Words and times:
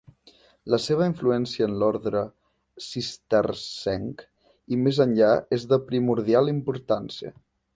La 0.73 0.77
seva 0.85 1.09
influència 1.09 1.67
en 1.71 1.75
l'orde 1.83 2.23
cistercenc 2.85 4.25
i 4.77 4.81
més 4.87 5.01
enllà 5.09 5.31
és 5.59 5.71
de 5.75 5.83
primordial 5.91 6.51
importància. 6.57 7.37